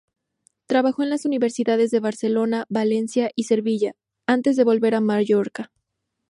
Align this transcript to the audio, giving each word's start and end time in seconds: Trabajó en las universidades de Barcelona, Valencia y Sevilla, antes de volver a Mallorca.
Trabajó 0.65 1.03
en 1.03 1.11
las 1.11 1.25
universidades 1.25 1.91
de 1.91 1.99
Barcelona, 1.99 2.65
Valencia 2.69 3.29
y 3.35 3.43
Sevilla, 3.43 3.93
antes 4.25 4.55
de 4.55 4.63
volver 4.63 4.95
a 4.95 4.99
Mallorca. 4.99 5.71